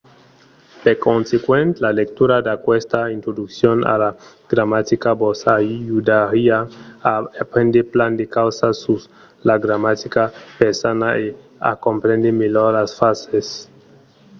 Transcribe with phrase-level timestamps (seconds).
[0.83, 4.09] per consequent la lectura d'aquesta introduccion a la
[4.51, 6.57] gramatica vos ajudariá
[7.11, 9.01] a aprendre plan de causas sus
[9.47, 10.23] la gramatica
[10.59, 11.25] persana e
[11.69, 13.47] a comprendre melhor las frasas